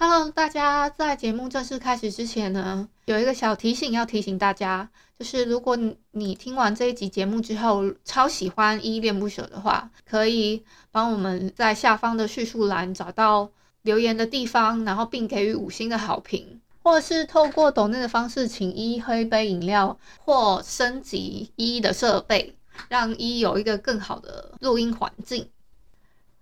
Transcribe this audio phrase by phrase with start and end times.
[0.00, 4.88] Hello，大家在节目正式开始之前呢，有一个小提醒要提醒大家，
[5.18, 5.76] 就是如果
[6.12, 10.62] 你听完这一集节目之后超喜欢依依恋不舍的话，可以
[10.92, 13.50] 帮我们在下方的叙述栏找到
[13.82, 22.54] 留言的地方，然后并给予五星的好评，或者是透过抖内的方式请依喝一杯饮料，或升级依依的设备，
[22.88, 25.48] 让依有一个更好的录音环境。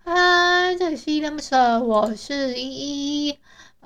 [0.03, 3.37] 嗨，这里是依依恋不舍，我是依依。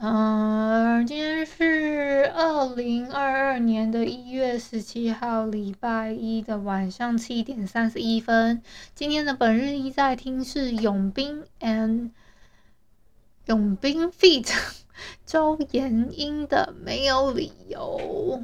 [0.04, 8.64] 嗯、今天是二零二二年的一月十七号，礼拜一的晚上七点三十一分。
[8.96, 12.10] 今天的本日一在听是永斌 and
[13.46, 14.52] 永斌 feat
[15.24, 18.42] 周延英的《没有理由》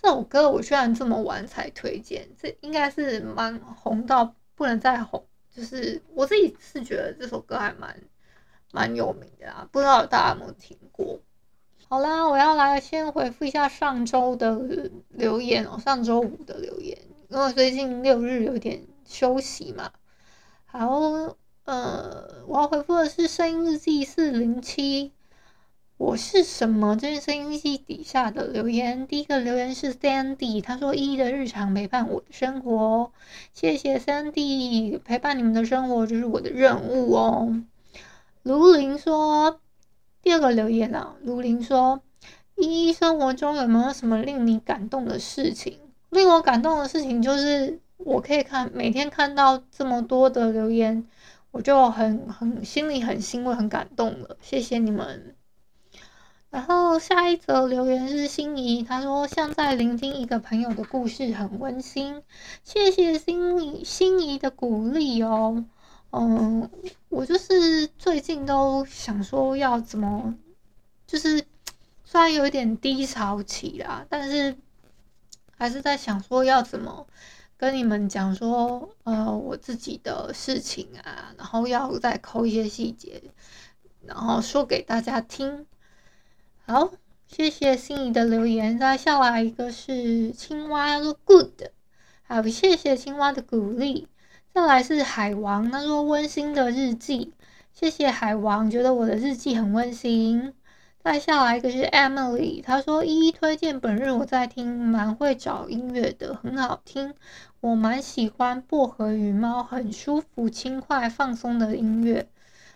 [0.00, 5.26] 这首歌，我居然这么晚才推荐，这应该是蛮红到不能再红。
[5.52, 8.00] 就是我自己是觉得这首歌还蛮
[8.72, 11.20] 蛮有名的啊，不知道大家有没有听过？
[11.88, 16.96] 好啦，我要来先回复一下上周的留言哦，上周五的留言，
[17.28, 19.90] 因为最近六日有点休息嘛。
[20.66, 21.00] 好，
[21.64, 25.12] 呃，我要回复的是声音日记四零七。
[25.96, 26.96] 我是什么？
[26.96, 29.06] 这是声音日记底下的留言。
[29.06, 33.12] 第一个留言是 Sandy，他说：“一的日常陪伴我的生活，
[33.52, 37.62] 谢谢 Sandy 陪伴你们的生活，就是我的任务哦。”
[38.42, 39.60] 卢林说
[40.22, 42.00] ：“第二个留言啊，卢林说，
[42.56, 45.78] 依依生活中有没有什么令你感动的事情？
[46.08, 51.06] 令我感动的事情就是我可以看每天看到这么多的留言，
[51.50, 54.36] 我就很很心里很欣慰，很感动了。
[54.40, 55.36] 谢谢你们。”
[56.50, 62.22] 然后下一则留言是心仪，他说像在聆听一个朋友的故事，很温馨。
[62.64, 65.64] 谢谢心仪心仪的鼓励哦。
[66.12, 66.68] 嗯，
[67.08, 70.36] 我就是最近都想说要怎么，
[71.06, 71.44] 就是
[72.04, 74.56] 虽然有一点低潮期啦，但是
[75.56, 77.06] 还是在想说要怎么
[77.56, 83.22] 跟你们讲说，呃，我自己的事情啊，然后要再抠一些细节，
[84.04, 85.66] 然后说给大家听。
[86.66, 86.90] 好，
[87.28, 88.78] 谢谢心仪的留言。
[88.78, 91.62] 再下来一个是青蛙说 good，
[92.22, 94.08] 好，谢谢青蛙的鼓励。
[94.52, 97.32] 再来是海王，他说温馨的日记，
[97.72, 100.52] 谢谢海王，觉得我的日记很温馨。
[101.02, 107.14] 再下来一个是 Emily，他说依依推荐本日我在听，蛮会找音乐的，很好听，
[107.60, 112.28] 我蛮喜欢薄荷与猫，很舒服、轻快、放松的音乐。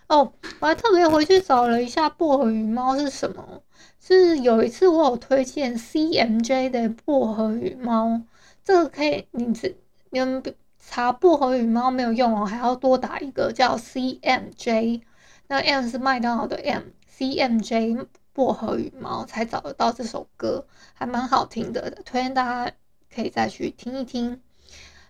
[0.07, 0.31] 哦，
[0.61, 3.61] 我还特别回去找了一下薄荷与猫是什么。
[3.99, 8.21] 是有一次我有推荐 CMJ 的薄荷与猫，
[8.63, 9.75] 这个可以你只
[10.11, 10.41] 你们
[10.87, 15.01] 查薄荷与猫没有用哦，还要多打一个叫 CMJ，
[15.47, 22.71] 那 M 是麦当劳的 M，CMJ 薄荷与猫才找得到这首歌，还蛮好听的，推荐大家
[23.13, 24.39] 可以再去听一听。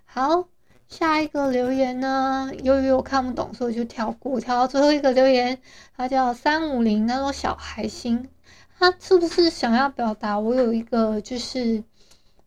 [0.05, 0.47] 好，
[0.87, 5.59] 下一个留言呢，由于我看不懂，所以就跳过，跳到最后一个留言，
[5.97, 8.29] 它叫三五零，他说小孩心。
[8.77, 11.81] 他是不是想要表达我有一个就是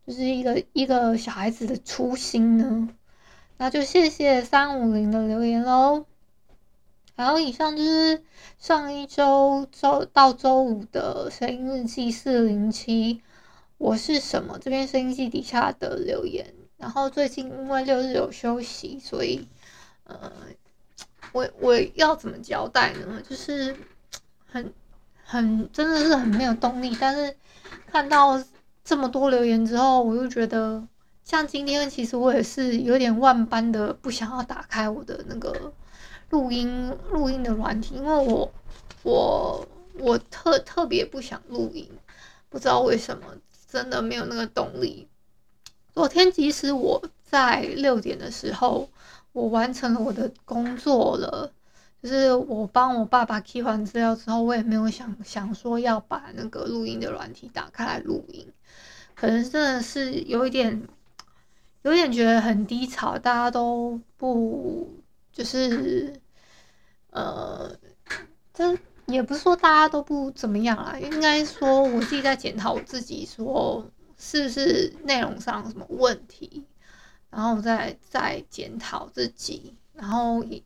[0.05, 2.89] 就是一个一个小孩子的初心呢？
[3.59, 6.05] 那就谢谢三五零的留言喽。
[7.15, 8.23] 然后以上就是
[8.57, 13.21] 上一周周到周五的声音日记四零七，
[13.77, 16.55] 我是什么这边声音记底下的留言。
[16.77, 19.45] 然后最近因为六日有休息，所以
[20.05, 20.31] 呃，
[21.33, 23.21] 我我要怎么交代呢？
[23.29, 23.75] 就是
[24.47, 24.73] 很。
[25.31, 27.37] 很真的是很没有动力，但是
[27.85, 28.43] 看到
[28.83, 30.83] 这么多留言之后，我又觉得
[31.29, 35.71] 像今天，其实我也是有点万般的不想要打开我的那个
[36.31, 38.51] 录音录音的软体，因为我
[39.03, 39.67] 我
[39.99, 41.87] 我特特别不想录音，
[42.49, 43.25] 不知道为什么，
[43.69, 45.07] 真的没有那个动力。
[45.93, 48.89] 昨天即使我在六点的时候，
[49.31, 51.51] 我完成了我的工作了。
[52.01, 58.51] 就是我帮我爸爸 key 完资料之后，我也没有想想说要把那个录音的软体打开来录音，
[59.13, 60.87] 可能真的是有一点，
[61.83, 66.13] 有点觉得很低潮，大家都不就是，
[67.11, 67.75] 呃，
[68.53, 76.65] 这也不是说大家都不怎么样啊，应该说我自己在检讨我自己，说是不是内容上什么问题，
[77.29, 80.61] 然后再再检讨自己，然后也。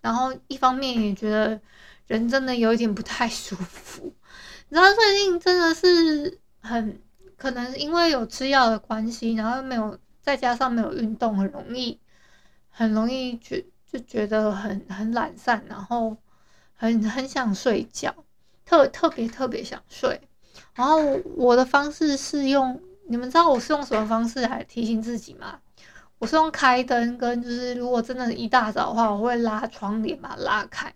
[0.00, 1.60] 然后一方面也觉得
[2.08, 4.12] 人真的有一点不太舒服。
[4.68, 7.00] 你知道最近真的是很
[7.36, 12.00] 可能因为有吃药的关系，然后没有再加上没有运动，很容易
[12.70, 16.16] 很容易觉就觉得很很懒散，然后
[16.74, 18.14] 很很想睡觉，
[18.64, 20.20] 特特别特别想睡。
[20.74, 20.98] 然后
[21.36, 25.58] 我的方式是用，你们知道我是用什么方式来提醒自己吗？
[26.18, 30.94] 我是用开灯跟就是如果真的一大早的话，我会拉窗帘把它拉开，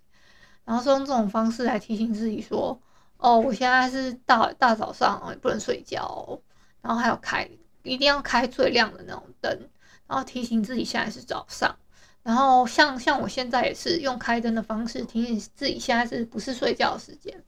[0.65, 2.81] 然后是用这种方式来提醒自己说。
[3.19, 6.39] 哦，我现在是大大早上，也不能睡觉，
[6.83, 7.49] 然后还要开，
[7.87, 9.71] 一定要开最亮的那种灯，
[10.07, 11.79] 然后提醒自己现在是早上。
[12.23, 17.45] 然后像像我现在也是用开灯的方式提醒自己现在是不是睡觉时间。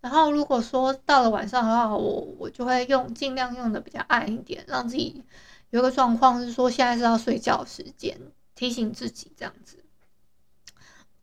[0.00, 5.22] 然后如果说到了晚上的话，我我就会用尽量用的比较暗一点，让自己
[5.70, 8.18] 有个状况是说现在是要睡觉时间，
[8.54, 9.84] 提醒自己这样子。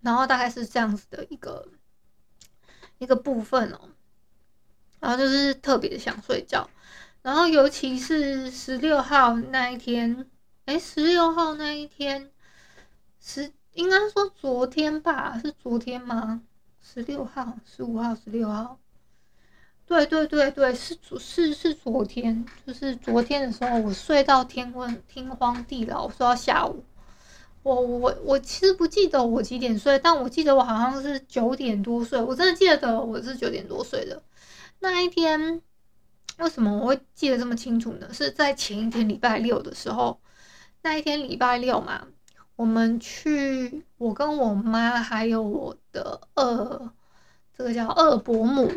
[0.02, 1.68] 然后大概是这样子的一个。
[2.98, 3.90] 一个部分哦，
[5.00, 6.70] 然后就是特别想睡觉，
[7.22, 10.28] 然后尤其是十六号那一天，
[10.66, 12.32] 诶，十六号那一天，
[13.20, 16.42] 十应该说昨天吧，是昨天吗？
[16.82, 18.80] 十六号、十五号、十六号，
[19.86, 26.84] 对对对对，是昨是是昨天，就是昨天的时候，我睡到天昏天荒地老，睡到下午。
[27.64, 32.20] 我我我其实不记得我几点睡，但我记得我好像是九点多睡。
[32.20, 34.24] 我真的记得我是九点多睡的。
[34.80, 35.62] 那一天
[36.42, 38.14] 为什么我会记得这么清楚呢？
[38.14, 40.20] 是在前一天礼拜六的时候，
[40.82, 42.08] 那一天礼拜六嘛，
[42.56, 46.92] 我们去，我跟我妈还有我的二，
[47.56, 48.72] 这个叫二伯母，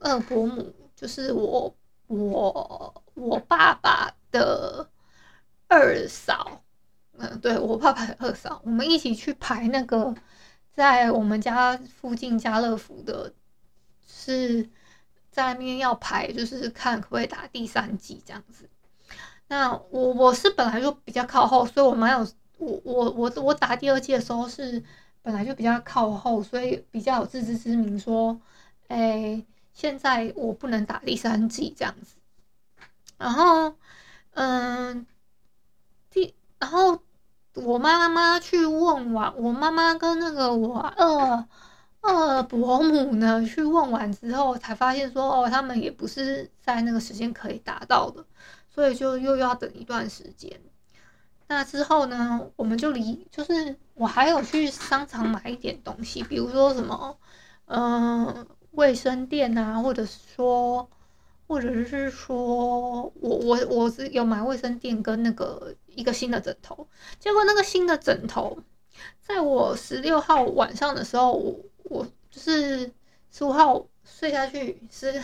[0.00, 1.74] 二伯母就是我
[2.08, 4.88] 我我爸爸的
[5.68, 6.62] 二嫂。
[7.18, 10.14] 嗯，对，我爸爸的二嫂，我们一起去排那个
[10.74, 13.32] 在我们家附近家乐福的，
[14.06, 14.68] 是
[15.36, 18.66] 在那边要排，就是看可不可以打第三季这样子。
[19.48, 24.82] 那我我是本来就比较靠后，所以我蛮有我我我我打第二季的时候是
[25.20, 28.40] 本来就比较靠后，所以比较有自知之明，说，
[28.88, 29.44] 哎，
[29.74, 32.16] 现在我不能打第三季这样子。
[33.18, 33.74] 然后，
[34.32, 35.06] 嗯，
[36.08, 36.98] 第然后。
[37.56, 41.42] 我妈妈去问完，我妈妈跟那个我二
[42.06, 48.24] 呃伯母呢去问完之后，才发现说哦，他们也不是在那个时间可以达到的，
[48.68, 50.60] 所以就又要等一段时间。
[51.48, 57.16] 那之后呢，我们就离，就是我还有去商场买一点东西，比如说什么，
[57.66, 60.88] 嗯，卫生垫啊，或者是说。
[61.48, 66.88] 或者是说，我我我是有买卫生垫跟那个一个新的枕头，
[67.20, 68.58] 结果那个新的枕头，
[69.20, 71.54] 在我十六号晚上的时候，我
[71.84, 72.90] 我就是
[73.30, 75.20] 十五号睡下去，是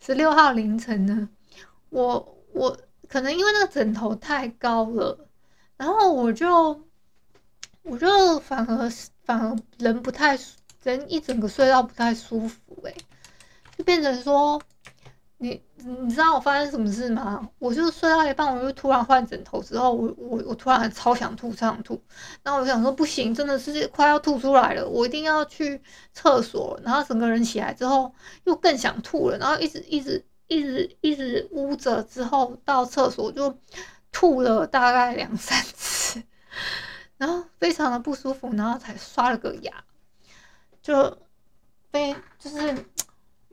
[0.00, 1.28] 十六号凌晨呢，
[1.88, 2.78] 我我
[3.08, 5.28] 可能因为那个枕头太高了，
[5.76, 6.84] 然后我就
[7.82, 8.90] 我就反而
[9.24, 10.38] 反而人不太
[10.82, 12.96] 人一整个睡到不太舒服，欸，诶，
[13.76, 14.60] 就变成说。
[15.42, 17.48] 你你知道我发生什么事吗？
[17.58, 21.98] 我就睡到一半，我就突然换枕头之后，我我我突然超想吐，超想吐。
[22.42, 25.80] 然后我想说不行，真的是快要吐出来了，我一定要去
[26.12, 26.78] 厕所。
[26.84, 33.58] 然后整个人起来之后又更想吐了，然后一直一直一直一直捂着，之后到厕所就
[34.12, 36.22] 吐了大概两三次，
[37.16, 39.72] 然后非常的不舒服，然后才刷了个牙，
[40.82, 41.16] 就
[41.90, 42.84] 被就是。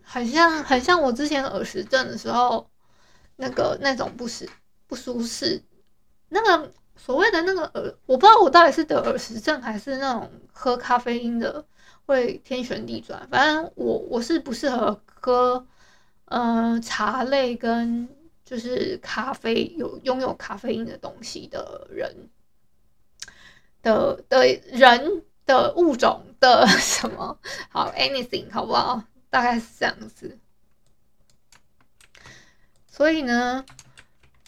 [0.09, 2.69] 很像，很像我之前耳石症的时候，
[3.35, 4.49] 那个那种不适
[4.87, 5.61] 不舒适，
[6.29, 11.63] 那个所谓的那个耳，我不知道我到底是得耳石症还是那种喝咖啡因的
[12.05, 13.27] 会天旋地转。
[13.29, 15.67] 反正我我是不适合喝，
[16.25, 18.07] 嗯、茶类跟
[18.45, 22.29] 就是咖啡有拥有咖啡因的东西的人
[23.81, 27.37] 的的人的物种的什么
[27.69, 29.03] 好 anything 好不好？
[29.29, 30.39] 大概是这样子，
[32.87, 33.65] 所以呢，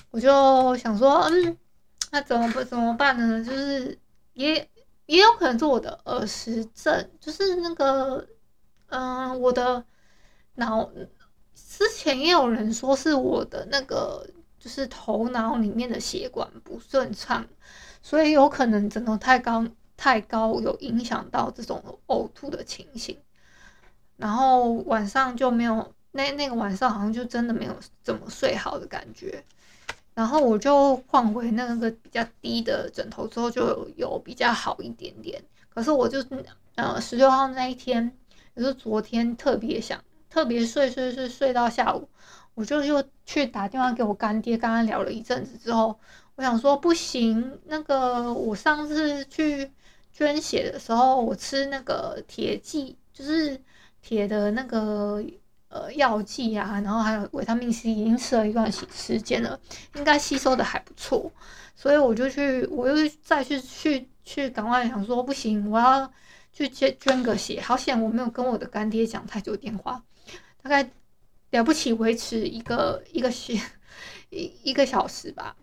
[0.10, 1.58] 我就想说，嗯，
[2.12, 3.44] 那怎么不怎么办呢？
[3.44, 4.00] 就是
[4.34, 4.70] 也
[5.06, 8.26] 也有可能是我的耳石症，就是那个，
[8.88, 9.84] 嗯、我的
[10.56, 10.90] 脑
[11.54, 17.46] 之前也有人说是我的那个，就是头脑里面的血管不顺畅，
[18.02, 19.68] 所以有可能枕头太高
[19.98, 23.20] 太高，有影响到这种呕吐的情形。
[24.20, 27.74] 然后晚上就没有，那那个晚上好像就真的没有
[28.04, 29.42] 怎么睡好的感觉，
[30.14, 35.42] 然后我就换回那个比较低的枕头之后就有比较好一点点，
[35.74, 36.22] 可是我就
[36.76, 38.12] 呃十六号那一天，
[38.56, 42.10] 也就是昨天特别想特别睡睡睡睡到下午，
[42.56, 45.98] 我就又去打电话给我干爹，刚刚聊了一阵子之后，
[46.36, 49.72] 我想说不行，那个我上次去
[50.12, 53.58] 捐血的时候，我吃那个铁剂，就是
[54.02, 55.24] 铁的那个。
[55.72, 59.60] 呃，药剂啊，然后还有维他命 C，已经吃了一段时时间了，
[59.94, 61.32] 应该吸收的还不错，
[61.76, 66.12] 所以我就去，我又再去去去，赶快想说不行，我要
[66.52, 67.62] 去捐捐个血。
[67.62, 70.04] 好险我没有跟我的干爹讲太久电话，
[70.64, 70.90] 大概
[71.52, 73.62] 了不起维持一个一个血
[74.32, 75.56] 一一个小时吧，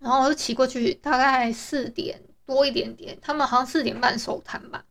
[0.00, 4.84] 然后我就骑过去，大概四点多一点点，他们好像四点半收摊吧。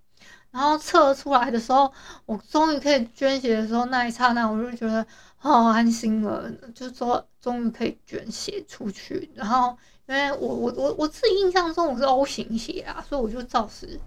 [0.52, 1.92] 然后测出来的时候，
[2.26, 5.06] 我终于可以捐血的时候，那一刹那我就觉得
[5.38, 9.30] 好安心了，就说终于可以捐血出去。
[9.34, 9.78] 然后
[10.08, 13.98] 因为我我我我自己印象中我是 O 型血啊，所以我就照实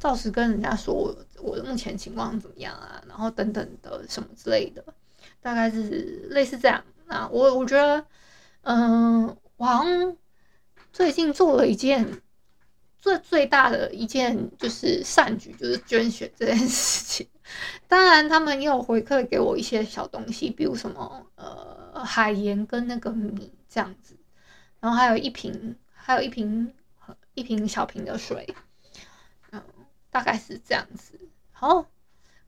[0.00, 4.84] 照实跟人家说我我目前情况怎么样啊，然后等等的什么之类的，
[5.40, 6.82] 大概是类似这样。
[7.06, 8.04] 那我我觉得，
[8.62, 10.16] 嗯、呃，我好像
[10.92, 12.20] 最近做了一件。
[13.02, 17.28] 最最大的一件就是善举，就是捐血这件事情。
[17.88, 24.16] 当然，他们也有回馈给我一些小东西，比如什么呃海盐跟那个米这样子，
[24.78, 26.72] 然后还有一瓶，还有一瓶
[27.34, 28.54] 一瓶小瓶的水，
[29.50, 29.60] 嗯，
[30.08, 31.18] 大概是这样子。
[31.50, 31.84] 好，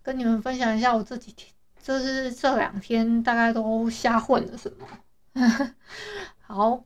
[0.04, 4.86] 跟你们分享一下我这几天，就是这两天大概都瞎混了什么。
[6.40, 6.84] 好。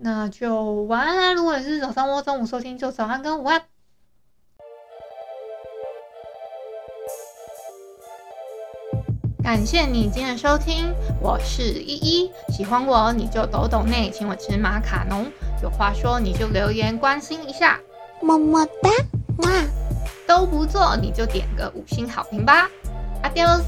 [0.00, 1.32] 那就晚安啦！
[1.32, 3.60] 如果你是早上或中午收听，就早安跟午安。
[9.42, 12.30] 感谢你今天的收听，我是依依。
[12.50, 15.26] 喜欢我你就抖抖内，请我吃马卡龙。
[15.64, 17.80] 有话说你就留言关心一下，
[18.22, 18.90] 么么哒，
[19.38, 19.50] 哇！
[20.28, 22.70] 都不做你就点个五星好评吧
[23.24, 23.64] ，Adios。